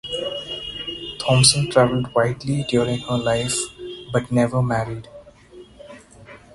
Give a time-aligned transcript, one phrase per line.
[1.19, 3.53] Thompson travelled widely during her life
[4.11, 5.07] but never married.